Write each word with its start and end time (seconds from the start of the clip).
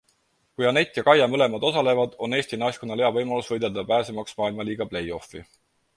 Kui 0.59 0.67
Anett 0.69 0.95
ja 0.99 1.03
Kaia 1.09 1.27
mõlemad 1.33 1.67
osalevad, 1.69 2.17
on 2.27 2.33
Eesti 2.37 2.59
naiskonnal 2.63 3.03
hea 3.05 3.11
võimalus 3.19 3.53
võidelda 3.55 3.85
pääsemaks 3.93 4.37
Maailmaliiga 4.41 4.93
play 4.95 5.15
off'i. 5.21 5.45